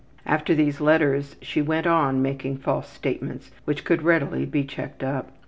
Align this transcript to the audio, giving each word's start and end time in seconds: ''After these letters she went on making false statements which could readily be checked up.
''After 0.25 0.55
these 0.55 0.81
letters 0.81 1.35
she 1.43 1.61
went 1.61 1.85
on 1.85 2.23
making 2.23 2.57
false 2.57 2.89
statements 2.89 3.51
which 3.65 3.83
could 3.83 4.01
readily 4.01 4.47
be 4.47 4.63
checked 4.63 5.03
up. 5.03 5.31